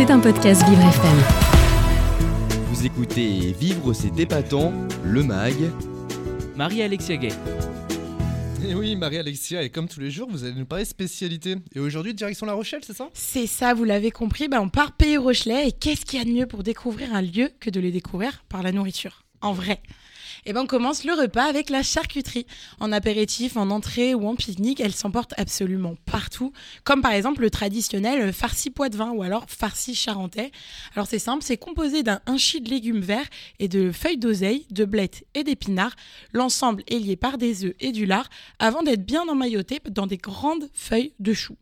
C'est 0.00 0.10
un 0.10 0.18
podcast 0.18 0.66
Vivre 0.66 0.80
FM. 0.80 1.18
Vous 2.70 2.86
écoutez 2.86 3.52
Vivre 3.52 3.92
c'est 3.92 4.18
épatant, 4.18 4.72
le 5.04 5.22
MAG. 5.22 5.70
Marie-Alexia 6.56 7.18
Gay. 7.18 7.28
Et 8.66 8.74
oui, 8.74 8.96
Marie-Alexia, 8.96 9.62
et 9.62 9.68
comme 9.68 9.88
tous 9.88 10.00
les 10.00 10.10
jours, 10.10 10.26
vous 10.30 10.44
allez 10.44 10.54
nous 10.54 10.64
parler 10.64 10.86
spécialité. 10.86 11.56
Et 11.74 11.80
aujourd'hui, 11.80 12.14
direction 12.14 12.46
La 12.46 12.54
Rochelle, 12.54 12.80
c'est 12.82 12.96
ça? 12.96 13.10
C'est 13.12 13.46
ça, 13.46 13.74
vous 13.74 13.84
l'avez 13.84 14.10
compris, 14.10 14.48
bah 14.48 14.62
on 14.62 14.70
part 14.70 14.92
Pays 14.92 15.18
Rochelet 15.18 15.68
et 15.68 15.72
qu'est-ce 15.72 16.06
qu'il 16.06 16.18
y 16.18 16.22
a 16.22 16.24
de 16.24 16.30
mieux 16.30 16.46
pour 16.46 16.62
découvrir 16.62 17.14
un 17.14 17.20
lieu 17.20 17.50
que 17.60 17.68
de 17.68 17.78
le 17.78 17.90
découvrir 17.90 18.42
par 18.48 18.62
la 18.62 18.72
nourriture? 18.72 19.24
En 19.42 19.52
vrai. 19.52 19.82
Et 20.46 20.52
ben 20.52 20.62
on 20.62 20.66
commence 20.66 21.04
le 21.04 21.12
repas 21.12 21.44
avec 21.44 21.70
la 21.70 21.82
charcuterie. 21.82 22.46
En 22.80 22.92
apéritif, 22.92 23.56
en 23.56 23.70
entrée 23.70 24.14
ou 24.14 24.26
en 24.26 24.34
pique-nique, 24.34 24.80
elle 24.80 24.94
s'emporte 24.94 25.34
absolument 25.36 25.94
partout. 26.06 26.52
Comme 26.84 27.02
par 27.02 27.12
exemple 27.12 27.42
le 27.42 27.50
traditionnel 27.50 28.32
farci 28.32 28.70
poitevin 28.70 29.10
ou 29.10 29.22
alors 29.22 29.44
farci 29.48 29.94
charentais. 29.94 30.50
Alors 30.94 31.06
c'est 31.06 31.18
simple, 31.18 31.42
c'est 31.42 31.56
composé 31.56 32.02
d'un 32.02 32.20
hinchi 32.26 32.60
de 32.60 32.70
légumes 32.70 33.00
verts 33.00 33.28
et 33.58 33.68
de 33.68 33.92
feuilles 33.92 34.18
d'oseille, 34.18 34.66
de 34.70 34.84
blettes 34.84 35.24
et 35.34 35.44
d'épinards. 35.44 35.96
L'ensemble 36.32 36.82
est 36.88 36.98
lié 36.98 37.16
par 37.16 37.38
des 37.38 37.64
œufs 37.64 37.74
et 37.80 37.92
du 37.92 38.06
lard 38.06 38.28
avant 38.58 38.82
d'être 38.82 39.04
bien 39.04 39.26
emmailloté 39.28 39.80
dans 39.90 40.06
des 40.06 40.18
grandes 40.18 40.68
feuilles 40.74 41.12
de 41.18 41.32
choux. 41.32 41.56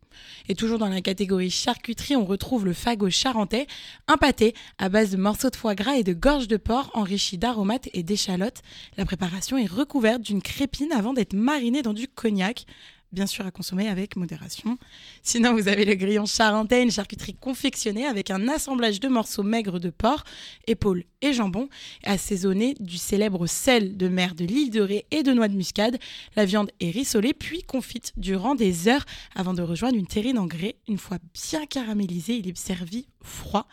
Et 0.47 0.55
toujours 0.55 0.79
dans 0.79 0.89
la 0.89 1.01
catégorie 1.01 1.51
charcuterie, 1.51 2.15
on 2.15 2.25
retrouve 2.25 2.65
le 2.65 2.73
fagot 2.73 3.09
charentais, 3.09 3.67
un 4.07 4.17
pâté 4.17 4.55
à 4.77 4.89
base 4.89 5.11
de 5.11 5.17
morceaux 5.17 5.49
de 5.49 5.55
foie 5.55 5.75
gras 5.75 5.95
et 5.95 6.03
de 6.03 6.13
gorge 6.13 6.47
de 6.47 6.57
porc 6.57 6.91
enrichi 6.93 7.37
d'aromates 7.37 7.89
et 7.93 8.03
d'échalotes. 8.03 8.61
La 8.97 9.05
préparation 9.05 9.57
est 9.57 9.65
recouverte 9.65 10.21
d'une 10.21 10.41
crépine 10.41 10.91
avant 10.91 11.13
d'être 11.13 11.33
marinée 11.33 11.81
dans 11.81 11.93
du 11.93 12.07
cognac 12.07 12.65
bien 13.11 13.25
sûr 13.25 13.45
à 13.45 13.51
consommer 13.51 13.87
avec 13.87 14.15
modération. 14.15 14.77
Sinon, 15.23 15.53
vous 15.53 15.67
avez 15.67 15.85
le 15.85 15.95
grillon 15.95 16.25
charentais, 16.25 16.83
une 16.83 16.91
charcuterie 16.91 17.33
confectionnée 17.33 18.05
avec 18.05 18.29
un 18.29 18.47
assemblage 18.47 18.99
de 18.99 19.07
morceaux 19.07 19.43
maigres 19.43 19.79
de 19.79 19.89
porc, 19.89 20.23
épaules 20.67 21.03
et 21.21 21.33
jambon, 21.33 21.69
assaisonné 22.03 22.75
du 22.79 22.97
célèbre 22.97 23.47
sel 23.47 23.97
de 23.97 24.07
mer 24.07 24.35
de 24.35 24.45
l'île 24.45 24.71
de 24.71 24.81
Ré 24.81 25.05
et 25.11 25.23
de 25.23 25.33
noix 25.33 25.47
de 25.47 25.55
muscade. 25.55 25.97
La 26.35 26.45
viande 26.45 26.71
est 26.79 26.91
rissolée 26.91 27.33
puis 27.33 27.63
confite 27.63 28.13
durant 28.17 28.55
des 28.55 28.87
heures 28.87 29.05
avant 29.35 29.53
de 29.53 29.61
rejoindre 29.61 29.97
une 29.97 30.07
terrine 30.07 30.37
en 30.37 30.45
grès. 30.45 30.75
Une 30.87 30.97
fois 30.97 31.17
bien 31.33 31.65
caramélisé, 31.65 32.35
il 32.35 32.47
est 32.47 32.57
servi 32.57 33.07
froid. 33.21 33.67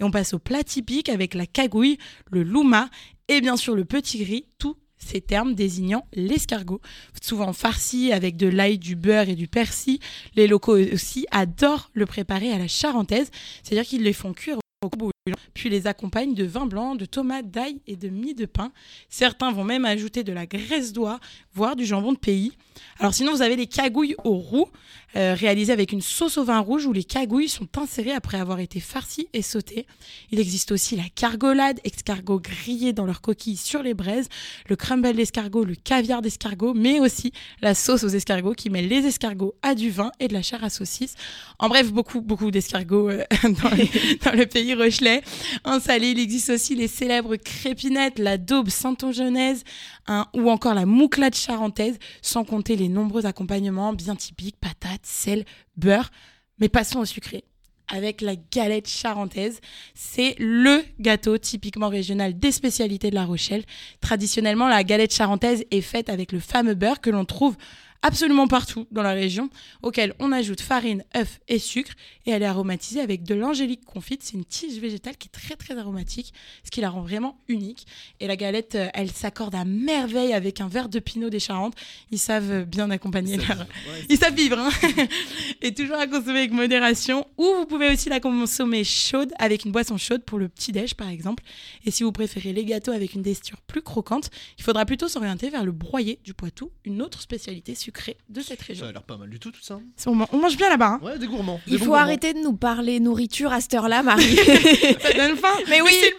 Et 0.00 0.04
on 0.04 0.10
passe 0.10 0.34
au 0.34 0.38
plat 0.38 0.62
typique 0.62 1.08
avec 1.08 1.34
la 1.34 1.46
cagouille, 1.46 1.98
le 2.30 2.42
louma 2.42 2.88
et 3.28 3.40
bien 3.40 3.56
sûr 3.56 3.74
le 3.74 3.84
petit 3.84 4.18
gris, 4.18 4.46
tout 4.58 4.76
ces 4.98 5.20
termes 5.20 5.54
désignant 5.54 6.06
l'escargot. 6.12 6.80
Souvent 7.20 7.52
farci 7.52 8.12
avec 8.12 8.36
de 8.36 8.46
l'ail, 8.46 8.78
du 8.78 8.96
beurre 8.96 9.28
et 9.28 9.34
du 9.34 9.48
persil. 9.48 9.98
Les 10.36 10.46
locaux 10.46 10.78
aussi 10.78 11.26
adorent 11.30 11.90
le 11.92 12.06
préparer 12.06 12.52
à 12.52 12.58
la 12.58 12.68
charentaise, 12.68 13.30
c'est-à-dire 13.62 13.84
qu'ils 13.84 14.02
les 14.02 14.12
font 14.12 14.32
cuire 14.32 14.58
au 14.82 14.88
bouillon, 14.88 15.36
puis 15.54 15.70
les 15.70 15.86
accompagnent 15.86 16.34
de 16.34 16.44
vin 16.44 16.66
blanc, 16.66 16.96
de 16.96 17.04
tomates, 17.04 17.50
d'ail 17.50 17.80
et 17.86 17.96
de 17.96 18.08
mie 18.08 18.34
de 18.34 18.46
pain. 18.46 18.72
Certains 19.08 19.52
vont 19.52 19.64
même 19.64 19.84
ajouter 19.84 20.24
de 20.24 20.32
la 20.32 20.46
graisse 20.46 20.92
d'oie, 20.92 21.20
voire 21.52 21.76
du 21.76 21.84
jambon 21.84 22.12
de 22.12 22.18
pays. 22.18 22.52
Alors 22.98 23.14
sinon, 23.14 23.32
vous 23.32 23.42
avez 23.42 23.56
les 23.56 23.66
cagouilles 23.66 24.16
au 24.24 24.34
roux, 24.34 24.68
euh, 25.16 25.34
réalisées 25.34 25.72
avec 25.72 25.92
une 25.92 26.00
sauce 26.00 26.38
au 26.38 26.44
vin 26.44 26.58
rouge 26.58 26.86
où 26.86 26.92
les 26.92 27.04
cagouilles 27.04 27.48
sont 27.48 27.68
insérées 27.76 28.12
après 28.12 28.38
avoir 28.38 28.60
été 28.60 28.80
farcies 28.80 29.28
et 29.32 29.42
sautées. 29.42 29.86
Il 30.30 30.40
existe 30.40 30.72
aussi 30.72 30.96
la 30.96 31.04
cargolade, 31.14 31.80
escargot 31.84 32.40
grillé 32.40 32.92
dans 32.92 33.04
leur 33.04 33.20
coquille 33.20 33.56
sur 33.56 33.82
les 33.82 33.94
braises, 33.94 34.28
le 34.68 34.76
crumble 34.76 35.12
d'escargot, 35.14 35.64
le 35.64 35.74
caviar 35.74 36.22
d'escargot, 36.22 36.74
mais 36.74 37.00
aussi 37.00 37.32
la 37.60 37.74
sauce 37.74 38.04
aux 38.04 38.08
escargots 38.08 38.54
qui 38.54 38.70
met 38.70 38.82
les 38.82 39.06
escargots 39.06 39.54
à 39.62 39.74
du 39.74 39.90
vin 39.90 40.12
et 40.18 40.28
de 40.28 40.32
la 40.32 40.42
chair 40.42 40.64
à 40.64 40.70
saucisse. 40.70 41.14
En 41.58 41.68
bref, 41.68 41.92
beaucoup, 41.92 42.20
beaucoup 42.20 42.50
d'escargots 42.50 43.10
euh, 43.10 43.24
dans 43.42 44.32
le 44.32 44.44
pays 44.46 44.74
rochelais. 44.74 45.22
En 45.64 45.80
salé, 45.80 46.10
il 46.10 46.18
existe 46.18 46.50
aussi 46.50 46.74
les 46.74 46.88
célèbres 46.88 47.36
crépinettes, 47.36 48.18
la 48.18 48.38
daube 48.38 48.70
saintongenaise 48.70 49.64
hein, 50.06 50.26
ou 50.34 50.50
encore 50.50 50.74
la 50.74 50.86
mouclade 50.86 51.34
charentaise, 51.34 51.98
sans 52.22 52.44
compter 52.44 52.76
les 52.76 52.88
nombreux 52.88 53.26
accompagnements 53.26 53.92
bien 53.92 54.16
typiques, 54.16 54.56
patates, 54.60 55.01
sel, 55.06 55.44
beurre. 55.76 56.10
Mais 56.58 56.68
passons 56.68 57.00
au 57.00 57.04
sucré. 57.04 57.44
Avec 57.88 58.20
la 58.20 58.36
galette 58.36 58.88
charentaise, 58.88 59.60
c'est 59.94 60.34
le 60.38 60.82
gâteau 60.98 61.36
typiquement 61.36 61.88
régional 61.88 62.38
des 62.38 62.52
spécialités 62.52 63.10
de 63.10 63.14
La 63.14 63.24
Rochelle. 63.24 63.64
Traditionnellement, 64.00 64.68
la 64.68 64.84
galette 64.84 65.12
charentaise 65.12 65.64
est 65.70 65.82
faite 65.82 66.08
avec 66.08 66.32
le 66.32 66.40
fameux 66.40 66.74
beurre 66.74 67.00
que 67.00 67.10
l'on 67.10 67.24
trouve 67.24 67.56
absolument 68.02 68.48
partout 68.48 68.86
dans 68.90 69.02
la 69.02 69.12
région, 69.12 69.48
auquel 69.82 70.14
on 70.18 70.32
ajoute 70.32 70.60
farine, 70.60 71.04
œufs 71.16 71.40
et 71.48 71.58
sucre, 71.58 71.92
et 72.26 72.32
elle 72.32 72.42
est 72.42 72.46
aromatisée 72.46 73.00
avec 73.00 73.22
de 73.22 73.34
l'angélique 73.34 73.84
confite. 73.84 74.22
C'est 74.22 74.34
une 74.34 74.44
tige 74.44 74.78
végétale 74.80 75.16
qui 75.16 75.28
est 75.28 75.30
très 75.30 75.54
très 75.54 75.78
aromatique, 75.78 76.34
ce 76.64 76.70
qui 76.70 76.80
la 76.80 76.90
rend 76.90 77.02
vraiment 77.02 77.38
unique. 77.48 77.86
Et 78.20 78.26
la 78.26 78.36
galette, 78.36 78.74
euh, 78.74 78.88
elle 78.92 79.10
s'accorde 79.10 79.54
à 79.54 79.64
merveille 79.64 80.32
avec 80.32 80.60
un 80.60 80.68
verre 80.68 80.88
de 80.88 80.98
pinot 80.98 81.30
des 81.30 81.38
Charentes. 81.38 81.74
Ils 82.10 82.18
savent 82.18 82.50
euh, 82.50 82.64
bien 82.64 82.90
accompagner 82.90 83.36
leur... 83.36 83.66
Ils 84.08 84.18
savent 84.18 84.34
vivre, 84.34 84.58
hein 84.58 84.70
Et 85.62 85.72
toujours 85.72 85.96
à 85.96 86.06
consommer 86.06 86.40
avec 86.40 86.52
modération. 86.52 87.26
Ou 87.38 87.44
vous 87.56 87.66
pouvez 87.66 87.92
aussi 87.92 88.08
la 88.08 88.18
consommer 88.18 88.82
chaude 88.84 89.32
avec 89.38 89.64
une 89.64 89.72
boisson 89.72 89.96
chaude 89.96 90.24
pour 90.24 90.38
le 90.38 90.48
petit-déj, 90.48 90.94
par 90.94 91.08
exemple. 91.08 91.44
Et 91.84 91.92
si 91.92 92.02
vous 92.02 92.12
préférez 92.12 92.52
les 92.52 92.64
gâteaux 92.64 92.92
avec 92.92 93.14
une 93.14 93.22
texture 93.22 93.60
plus 93.60 93.82
croquante, 93.82 94.30
il 94.58 94.64
faudra 94.64 94.84
plutôt 94.86 95.08
s'orienter 95.08 95.50
vers 95.50 95.64
le 95.64 95.72
broyé 95.72 96.18
du 96.24 96.34
Poitou, 96.34 96.72
une 96.84 97.00
autre 97.00 97.20
spécialité 97.20 97.74
sucrée 97.74 97.91
de 98.28 98.40
cette 98.40 98.60
Ça 98.60 98.66
région. 98.68 98.86
a 98.86 98.92
l'air 98.92 99.02
pas 99.02 99.16
mal 99.16 99.28
du 99.28 99.38
tout, 99.38 99.50
tout 99.50 99.60
ça. 99.62 99.78
On 100.06 100.14
man- 100.14 100.28
on 100.32 100.38
mange 100.38 100.56
bien 100.56 100.68
là-bas, 100.68 100.98
hein 101.00 101.00
Ouais, 101.02 101.18
des 101.18 101.26
gourmands. 101.26 101.60
Il 101.66 101.78
faut 101.78 101.94
arrêter 101.94 102.32
de 102.34 102.38
nous 102.40 102.54
parler 102.54 103.00
nourriture 103.00 103.52
à 103.52 103.60
cette 103.60 103.74
heure-là, 103.74 104.02
Marie. 104.02 104.36
Ça 105.02 105.12
donne 105.14 105.36
faim 105.36 105.54
Mais 105.68 105.80
oui. 105.80 105.90
c'est 106.00 106.10
le 106.10 106.16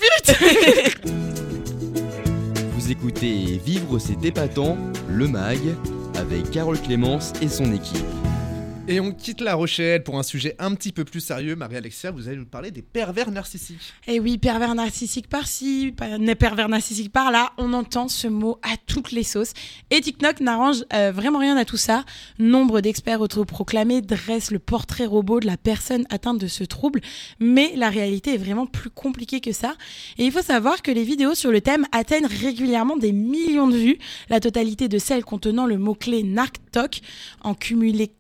but 1.04 1.04
Vous 2.78 2.92
écoutez 2.92 3.60
Vivre 3.66 3.98
c'est 4.00 4.24
épatant, 4.26 4.78
le 5.10 5.28
MAG, 5.28 5.60
avec 6.16 6.52
Carole 6.52 6.80
Clémence 6.80 7.34
et 7.42 7.48
son 7.48 7.72
équipe. 7.74 8.06
Et 8.86 9.00
on 9.00 9.14
quitte 9.14 9.40
La 9.40 9.56
Rochelle 9.56 10.04
pour 10.04 10.20
un 10.20 10.24
sujet 10.24 10.58
un 10.60 10.76
petit 10.76 10.92
peu 10.92 11.06
plus 11.06 11.22
sérieux. 11.22 11.56
Marie-Alexia, 11.56 12.12
vous 12.12 12.28
allez 12.28 12.36
nous 12.36 12.46
parler 12.46 12.70
des 12.70 12.82
pervers 12.82 13.32
narcissiques. 13.32 13.94
Et 14.08 14.20
oui, 14.20 14.38
pervers 14.38 14.76
narcissique 14.76 15.30
par-ci, 15.30 15.94
par- 15.96 16.20
pervers 16.38 16.68
narcissique 16.68 17.10
par-là, 17.10 17.54
on 17.58 17.72
entend 17.72 18.10
ce 18.10 18.28
mot 18.28 18.60
à 18.62 18.76
toutes 18.86 19.14
les 19.14 19.24
sauces. 19.24 19.54
Et 19.90 20.02
TikTok 20.02 20.42
n'arrange 20.42 20.84
euh, 20.92 21.14
vraiment 21.14 21.40
rien 21.40 21.56
à 21.56 21.64
tout 21.64 21.78
ça. 21.78 22.04
Nombre 22.40 22.82
d'experts 22.82 23.22
autoproclamés 23.22 24.02
dressent 24.02 24.52
le 24.52 24.60
portrait 24.60 25.06
robot 25.06 25.40
de 25.40 25.46
la 25.46 25.56
personne 25.56 26.06
atteinte 26.10 26.40
de 26.40 26.48
ce 26.48 26.66
trouble, 26.66 27.00
mais 27.40 27.72
la 27.78 27.90
réalité 27.90 28.34
est 28.34 28.38
vraiment 28.38 28.66
plus 28.66 28.90
compliquée 28.90 29.40
que 29.40 29.54
ça. 29.54 29.76
Et 30.18 30.26
il 30.26 30.32
faut 30.34 30.42
savoir 30.42 30.82
que 30.82 30.92
les 30.92 31.06
vidéos 31.06 31.36
sur 31.36 31.52
le 31.52 31.62
thème 31.62 31.86
atteignent 31.94 32.26
régulièrement 32.26 32.98
des 32.98 33.14
millions 33.14 33.70
de 33.70 33.78
vues. 33.78 33.98
La 34.30 34.42
totalité 34.42 34.90
de 34.90 34.98
celles 34.98 35.24
contenant 35.24 35.66
le 35.68 35.78
mot-clé 35.78 36.24
NarcTok 36.24 37.00
en 37.46 37.54
cumulé 37.54 38.12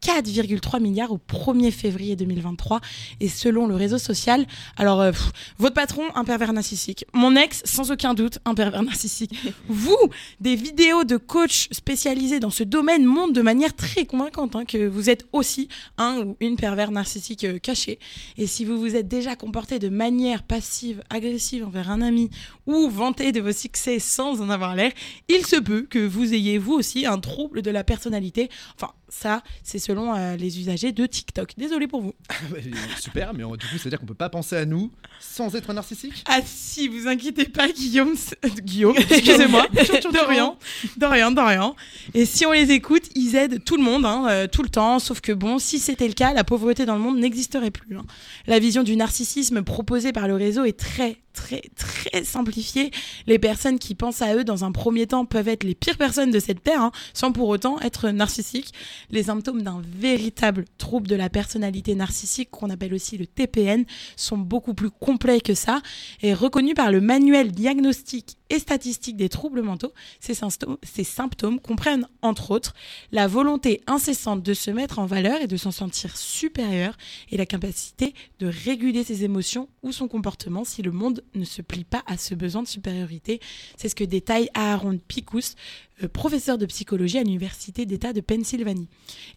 4,3 0.55 0.81
milliards 0.81 1.11
au 1.11 1.17
1er 1.17 1.71
février 1.71 2.15
2023. 2.15 2.81
Et 3.19 3.27
selon 3.27 3.67
le 3.67 3.75
réseau 3.75 3.97
social, 3.97 4.45
alors 4.77 5.01
euh, 5.01 5.11
votre 5.57 5.73
patron, 5.73 6.03
un 6.15 6.23
pervers 6.23 6.53
narcissique. 6.53 7.05
Mon 7.13 7.35
ex, 7.35 7.61
sans 7.65 7.91
aucun 7.91 8.13
doute, 8.13 8.39
un 8.45 8.53
pervers 8.53 8.83
narcissique. 8.83 9.35
Vous, 9.67 9.97
des 10.39 10.55
vidéos 10.55 11.03
de 11.03 11.17
coachs 11.17 11.67
spécialisés 11.71 12.39
dans 12.39 12.49
ce 12.49 12.63
domaine 12.63 13.05
montrent 13.05 13.33
de 13.33 13.41
manière 13.41 13.75
très 13.75 14.05
convaincante 14.05 14.55
hein, 14.55 14.65
que 14.65 14.87
vous 14.87 15.09
êtes 15.09 15.25
aussi 15.31 15.67
un 15.97 16.19
ou 16.19 16.37
une 16.39 16.55
pervers 16.55 16.91
narcissique 16.91 17.43
euh, 17.43 17.59
caché. 17.59 17.99
Et 18.37 18.47
si 18.47 18.65
vous 18.65 18.79
vous 18.79 18.95
êtes 18.95 19.07
déjà 19.07 19.35
comporté 19.35 19.79
de 19.79 19.89
manière 19.89 20.43
passive, 20.43 21.03
agressive 21.09 21.65
envers 21.65 21.89
un 21.89 22.01
ami 22.01 22.29
ou 22.65 22.89
vanté 22.89 23.31
de 23.31 23.41
vos 23.41 23.51
succès 23.51 23.99
sans 23.99 24.41
en 24.41 24.49
avoir 24.49 24.75
l'air, 24.75 24.91
il 25.29 25.45
se 25.45 25.55
peut 25.55 25.83
que 25.89 25.99
vous 25.99 26.33
ayez 26.33 26.57
vous 26.57 26.73
aussi 26.73 27.05
un 27.05 27.19
trouble 27.19 27.61
de 27.61 27.71
la 27.71 27.83
personnalité. 27.83 28.49
Enfin, 28.75 28.93
ça, 29.19 29.43
c'est 29.63 29.79
selon 29.79 30.15
euh, 30.15 30.35
les 30.35 30.59
usagers 30.59 30.91
de 30.91 31.05
TikTok. 31.05 31.53
Désolé 31.57 31.87
pour 31.87 32.01
vous. 32.01 32.13
Ah 32.29 32.33
bah, 32.51 32.57
Super, 32.99 33.33
mais 33.33 33.43
on- 33.43 33.55
du 33.55 33.65
coup, 33.67 33.77
c'est-à-dire 33.77 33.99
qu'on 33.99 34.05
peut 34.05 34.13
pas 34.13 34.29
penser 34.29 34.55
à 34.55 34.65
nous 34.65 34.91
sans 35.19 35.55
être 35.55 35.71
narcissique? 35.73 36.23
Ah 36.27 36.39
si, 36.45 36.87
vous 36.87 37.07
inquiétez 37.07 37.45
pas, 37.45 37.69
Guillaume. 37.71 38.15
Guillaume, 38.63 38.95
excusez-moi. 39.09 39.67
Dorian, 40.11 40.57
Dorian, 40.97 41.31
Dorian. 41.31 41.75
Et 42.13 42.25
si 42.25 42.45
on 42.45 42.51
les 42.51 42.71
écoute, 42.71 43.03
ils 43.15 43.35
aident 43.35 43.63
tout 43.63 43.77
le 43.77 43.83
monde, 43.83 44.05
hein, 44.05 44.25
euh, 44.29 44.47
tout 44.47 44.63
le 44.63 44.69
temps. 44.69 44.99
Sauf 44.99 45.21
que 45.21 45.31
bon, 45.31 45.59
si 45.59 45.79
c'était 45.79 46.07
le 46.07 46.13
cas, 46.13 46.33
la 46.33 46.43
pauvreté 46.43 46.85
dans 46.85 46.95
le 46.95 47.01
monde 47.01 47.19
n'existerait 47.19 47.71
plus. 47.71 47.95
hein. 47.97 48.05
La 48.47 48.59
vision 48.59 48.83
du 48.83 48.95
narcissisme 48.95 49.61
proposée 49.63 50.11
par 50.11 50.27
le 50.27 50.35
réseau 50.35 50.65
est 50.65 50.77
très, 50.77 51.17
très, 51.33 51.61
très 51.75 52.23
simplifiée. 52.23 52.91
Les 53.27 53.39
personnes 53.39 53.79
qui 53.79 53.95
pensent 53.95 54.21
à 54.21 54.35
eux 54.35 54.43
dans 54.43 54.63
un 54.63 54.71
premier 54.71 55.07
temps 55.07 55.25
peuvent 55.25 55.47
être 55.47 55.63
les 55.63 55.75
pires 55.75 55.97
personnes 55.97 56.31
de 56.31 56.39
cette 56.39 56.63
terre, 56.63 56.81
hein, 56.81 56.91
sans 57.13 57.31
pour 57.31 57.49
autant 57.49 57.79
être 57.81 58.09
narcissiques. 58.09 58.73
Les 59.09 59.23
symptômes 59.23 59.61
d'un 59.61 59.81
véritable 59.85 60.65
trouble 60.77 61.07
de 61.07 61.15
la 61.15 61.29
personnalité 61.29 61.95
narcissique, 61.95 62.51
qu'on 62.51 62.69
appelle 62.69 62.93
aussi 62.93 63.17
le 63.17 63.27
TPN, 63.27 63.85
sont 64.15 64.37
beaucoup 64.37 64.73
plus 64.73 64.91
complets 64.91 65.41
que 65.41 65.53
ça 65.53 65.81
et 66.21 66.33
reconnus 66.33 66.75
par 66.75 66.91
le 66.91 67.01
manuel 67.01 67.51
diagnostic 67.51 68.37
et 68.53 68.59
statistiques 68.59 69.17
des 69.17 69.29
troubles 69.29 69.63
mentaux, 69.63 69.93
ces, 70.19 70.35
symptômes, 70.35 70.77
ces 70.83 71.03
symptômes 71.03 71.59
comprennent 71.59 72.07
entre 72.21 72.51
autres 72.51 72.75
la 73.11 73.27
volonté 73.27 73.81
incessante 73.87 74.43
de 74.43 74.53
se 74.53 74.69
mettre 74.69 74.99
en 74.99 75.07
valeur 75.07 75.41
et 75.41 75.47
de 75.47 75.57
s'en 75.57 75.71
sentir 75.71 76.15
supérieur 76.15 76.95
et 77.31 77.37
la 77.37 77.47
capacité 77.47 78.13
de 78.39 78.45
réguler 78.45 79.03
ses 79.03 79.23
émotions 79.23 79.69
ou 79.81 79.91
son 79.91 80.07
comportement 80.07 80.63
si 80.63 80.83
le 80.83 80.91
monde 80.91 81.23
ne 81.33 81.45
se 81.45 81.63
plie 81.63 81.83
pas 81.83 82.03
à 82.05 82.15
ce 82.17 82.35
besoin 82.35 82.61
de 82.61 82.67
supériorité. 82.67 83.39
C'est 83.75 83.89
ce 83.89 83.95
que 83.95 84.03
détaille 84.03 84.49
Aaron 84.53 84.99
Picous, 85.07 85.55
euh, 86.01 86.07
professeur 86.07 86.57
de 86.57 86.65
psychologie 86.65 87.19
à 87.19 87.23
l'Université 87.23 87.85
d'État 87.85 88.13
de 88.13 88.21
Pennsylvanie. 88.21 88.87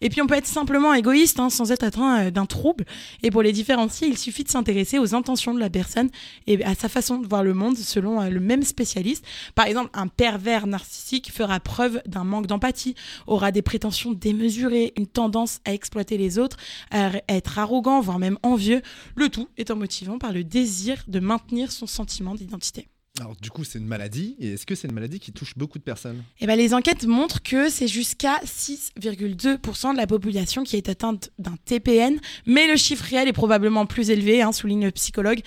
Et 0.01 0.09
puis 0.09 0.21
on 0.23 0.27
peut 0.27 0.35
être 0.35 0.47
simplement 0.47 0.93
égoïste 0.93 1.39
hein, 1.39 1.51
sans 1.51 1.71
être 1.71 1.83
atteint 1.83 2.25
euh, 2.25 2.31
d'un 2.31 2.47
trouble. 2.47 2.85
Et 3.21 3.29
pour 3.29 3.43
les 3.43 3.51
différencier, 3.51 4.07
il 4.07 4.17
suffit 4.17 4.43
de 4.43 4.49
s'intéresser 4.49 4.97
aux 4.97 5.13
intentions 5.13 5.53
de 5.53 5.59
la 5.59 5.69
personne 5.69 6.09
et 6.47 6.63
à 6.63 6.73
sa 6.73 6.89
façon 6.89 7.19
de 7.19 7.27
voir 7.27 7.43
le 7.43 7.53
monde 7.53 7.77
selon 7.77 8.21
euh, 8.21 8.29
le 8.29 8.39
même 8.39 8.63
spécialiste. 8.63 9.23
Par 9.53 9.67
exemple, 9.67 9.91
un 9.93 10.07
pervers 10.07 10.65
narcissique 10.65 11.31
fera 11.31 11.59
preuve 11.59 12.01
d'un 12.07 12.23
manque 12.23 12.47
d'empathie, 12.47 12.95
aura 13.27 13.51
des 13.51 13.61
prétentions 13.61 14.13
démesurées, 14.13 14.93
une 14.97 15.07
tendance 15.07 15.59
à 15.65 15.73
exploiter 15.73 16.17
les 16.17 16.39
autres, 16.39 16.57
à 16.89 17.11
être 17.27 17.59
arrogant, 17.59 18.01
voire 18.01 18.17
même 18.17 18.39
envieux, 18.41 18.81
le 19.15 19.29
tout 19.29 19.47
étant 19.57 19.75
motivant 19.75 20.17
par 20.17 20.33
le 20.33 20.43
désir 20.43 21.03
de 21.07 21.19
maintenir 21.19 21.71
son 21.71 21.85
sentiment 21.85 22.33
d'identité. 22.33 22.87
Alors 23.19 23.35
du 23.35 23.49
coup, 23.49 23.63
c'est 23.63 23.79
une 23.79 23.87
maladie. 23.87 24.35
Et 24.39 24.53
est-ce 24.53 24.65
que 24.65 24.75
c'est 24.75 24.87
une 24.87 24.93
maladie 24.93 25.19
qui 25.19 25.31
touche 25.31 25.57
beaucoup 25.57 25.79
de 25.79 25.83
personnes? 25.83 26.23
Eh 26.39 26.47
ben, 26.47 26.55
les 26.55 26.73
enquêtes 26.73 27.05
montrent 27.05 27.41
que 27.41 27.69
c'est 27.69 27.87
jusqu'à 27.87 28.39
6,2% 28.45 29.93
de 29.93 29.97
la 29.97 30.07
population 30.07 30.63
qui 30.63 30.75
est 30.75 30.89
atteinte 30.89 31.31
d'un 31.39 31.55
TPN, 31.65 32.19
mais 32.45 32.67
le 32.67 32.75
chiffre 32.75 33.03
réel 33.03 33.27
est 33.27 33.33
probablement 33.33 33.85
plus 33.85 34.09
élevé, 34.09 34.41
hein, 34.41 34.51
souligne 34.51 34.85
le 34.85 34.91
psychologue, 34.91 35.41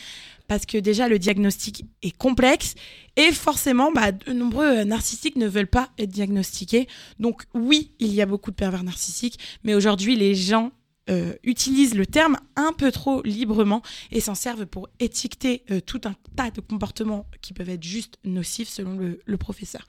parce 0.49 0.67
que 0.67 0.79
déjà 0.79 1.09
le 1.09 1.19
diagnostic 1.19 1.85
est 2.03 2.17
complexe 2.17 2.75
et 3.17 3.33
forcément, 3.33 3.93
bah, 3.93 4.13
de 4.13 4.33
nombreux 4.33 4.83
narcissiques 4.85 5.37
ne 5.37 5.47
veulent 5.47 5.67
pas 5.67 5.91
être 5.99 6.11
diagnostiqués. 6.11 6.89
Donc 7.19 7.45
oui, 7.55 7.93
il 8.01 8.13
y 8.13 8.21
a 8.21 8.27
beaucoup 8.27 8.51
de 8.51 8.57
pervers 8.57 8.83
narcissiques, 8.83 9.39
mais 9.63 9.75
aujourd'hui, 9.75 10.17
les 10.17 10.35
gens 10.35 10.73
euh, 11.11 11.33
utilisent 11.43 11.95
le 11.95 12.07
terme 12.07 12.37
un 12.55 12.73
peu 12.73 12.93
trop 12.93 13.23
librement 13.23 13.83
et 14.12 14.21
s'en 14.21 14.37
servent 14.37 14.67
pour 14.67 14.89
étiqueter 15.01 15.65
euh, 15.71 15.81
tout 15.81 16.01
un 16.05 16.15
tas 16.37 16.51
de 16.51 16.61
comportements 16.61 17.27
qui 17.43 17.53
peuvent 17.53 17.69
être 17.69 17.83
juste 17.83 18.19
nocifs 18.25 18.69
selon 18.69 18.97
le, 18.97 19.37
professeur. 19.37 19.87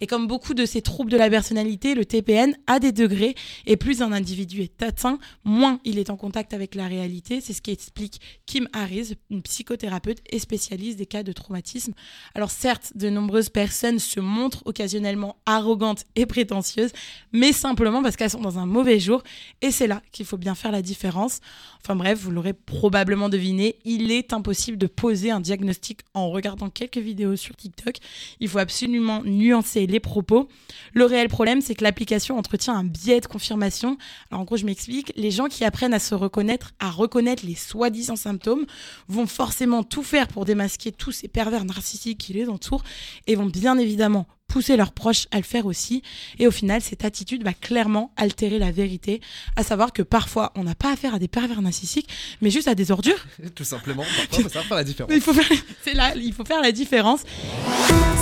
Et 0.00 0.06
comme 0.06 0.26
beaucoup 0.26 0.52
de 0.52 0.66
ces 0.66 0.82
troubles 0.82 1.10
de 1.10 1.16
la 1.16 1.30
personnalité, 1.30 1.94
le 1.94 2.04
TPN 2.04 2.54
a 2.66 2.78
des 2.78 2.92
degrés 2.92 3.34
et 3.66 3.76
plus 3.76 4.02
un 4.02 4.12
individu 4.12 4.60
est 4.60 4.82
atteint, 4.82 5.18
moins 5.42 5.80
il 5.84 5.98
est 5.98 6.10
en 6.10 6.16
contact 6.16 6.52
avec 6.52 6.74
la 6.74 6.86
réalité. 6.86 7.40
C'est 7.40 7.54
ce 7.54 7.62
qui 7.62 7.70
explique 7.70 8.20
Kim 8.46 8.68
Harris, 8.74 9.14
une 9.30 9.42
psychothérapeute 9.42 10.18
et 10.28 10.38
spécialiste 10.38 10.98
des 10.98 11.06
cas 11.06 11.22
de 11.22 11.32
traumatisme. 11.32 11.94
Alors 12.34 12.50
certes, 12.50 12.92
de 12.94 13.08
nombreuses 13.08 13.48
personnes 13.48 13.98
se 13.98 14.20
montrent 14.20 14.62
occasionnellement 14.66 15.36
arrogantes 15.46 16.04
et 16.14 16.26
prétentieuses, 16.26 16.92
mais 17.32 17.52
simplement 17.52 18.02
parce 18.02 18.16
qu'elles 18.16 18.30
sont 18.30 18.40
dans 18.40 18.58
un 18.58 18.66
mauvais 18.66 19.00
jour 19.00 19.22
et 19.62 19.70
c'est 19.70 19.86
là 19.86 20.02
qu'il 20.12 20.26
faut 20.26 20.38
bien 20.38 20.54
faire 20.60 20.72
la 20.72 20.82
différence. 20.82 21.40
Enfin 21.82 21.96
bref, 21.96 22.18
vous 22.20 22.30
l'aurez 22.30 22.52
probablement 22.52 23.28
deviné, 23.28 23.76
il 23.84 24.12
est 24.12 24.32
impossible 24.32 24.76
de 24.78 24.86
poser 24.86 25.30
un 25.30 25.40
diagnostic 25.40 26.00
en 26.14 26.30
regardant 26.30 26.68
quelques 26.68 26.98
vidéos 26.98 27.36
sur 27.36 27.56
TikTok. 27.56 27.96
Il 28.38 28.48
faut 28.48 28.58
absolument 28.58 29.22
nuancer 29.24 29.86
les 29.86 30.00
propos. 30.00 30.48
Le 30.92 31.04
réel 31.04 31.28
problème, 31.28 31.60
c'est 31.60 31.74
que 31.74 31.84
l'application 31.84 32.38
entretient 32.38 32.74
un 32.74 32.84
biais 32.84 33.20
de 33.20 33.26
confirmation. 33.26 33.96
Alors 34.30 34.42
en 34.42 34.44
gros, 34.44 34.56
je 34.56 34.66
m'explique, 34.66 35.12
les 35.16 35.30
gens 35.30 35.46
qui 35.46 35.64
apprennent 35.64 35.94
à 35.94 35.98
se 35.98 36.14
reconnaître, 36.14 36.72
à 36.78 36.90
reconnaître 36.90 37.46
les 37.46 37.54
soi-disant 37.54 38.16
symptômes, 38.16 38.66
vont 39.08 39.26
forcément 39.26 39.82
tout 39.82 40.02
faire 40.02 40.28
pour 40.28 40.44
démasquer 40.44 40.92
tous 40.92 41.12
ces 41.12 41.28
pervers 41.28 41.64
narcissiques 41.64 42.18
qui 42.18 42.32
les 42.34 42.48
entourent 42.48 42.84
et 43.26 43.36
vont 43.36 43.46
bien 43.46 43.78
évidemment 43.78 44.26
pousser 44.50 44.76
leurs 44.76 44.92
proches 44.92 45.26
à 45.30 45.36
le 45.36 45.44
faire 45.44 45.64
aussi. 45.64 46.02
Et 46.38 46.46
au 46.46 46.50
final, 46.50 46.82
cette 46.82 47.04
attitude 47.04 47.44
va 47.44 47.52
clairement 47.52 48.12
altérer 48.16 48.58
la 48.58 48.70
vérité, 48.72 49.20
à 49.56 49.62
savoir 49.62 49.92
que 49.92 50.02
parfois, 50.02 50.52
on 50.56 50.64
n'a 50.64 50.74
pas 50.74 50.92
affaire 50.92 51.14
à 51.14 51.18
des 51.18 51.28
pervers 51.28 51.62
narcissiques, 51.62 52.08
mais 52.42 52.50
juste 52.50 52.68
à 52.68 52.74
des 52.74 52.90
ordures. 52.90 53.24
Tout 53.54 53.64
simplement, 53.64 54.02
parfois, 54.02 54.38
il 54.38 54.42
faut 54.42 54.48
savoir 54.48 54.64
faire 54.64 54.76
la 54.76 54.84
différence. 54.84 55.12
il 55.14 55.20
faut 55.20 55.32
faire, 55.32 55.58
c'est 55.82 55.94
là, 55.94 56.12
il 56.16 56.32
faut 56.32 56.44
faire 56.44 56.60
la 56.60 56.72
différence. 56.72 57.20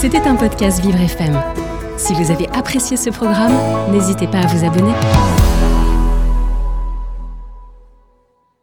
C'était 0.01 0.21
un 0.21 0.37
podcast 0.37 0.81
Vivre 0.81 1.01
FM. 1.01 1.41
Si 1.97 2.13
vous 2.13 2.31
avez 2.31 2.49
apprécié 2.51 2.97
ce 2.97 3.11
programme, 3.11 3.57
n'hésitez 3.91 4.29
pas 4.29 4.41
à 4.41 4.47
vous 4.47 4.65
abonner. 4.65 5.78